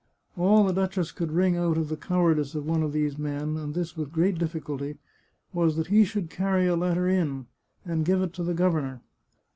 All 0.35 0.63
the 0.63 0.73
duchess 0.73 1.11
could 1.11 1.31
wring 1.31 1.55
out 1.55 1.77
of 1.77 1.87
the 1.87 1.95
cow 1.95 2.21
ardice 2.23 2.55
of 2.55 2.65
one 2.65 2.81
of 2.81 2.91
these 2.91 3.19
men, 3.19 3.55
and 3.55 3.75
this 3.75 3.95
with 3.95 4.11
great 4.11 4.39
difficulty, 4.39 4.97
was 5.53 5.75
that 5.77 5.89
he 5.93 6.03
should 6.05 6.31
carry 6.31 6.65
a 6.65 6.75
letter 6.75 7.07
in, 7.07 7.45
and 7.85 8.03
give 8.03 8.23
it 8.23 8.33
to 8.33 8.43
the 8.43 8.55
governor. 8.55 9.01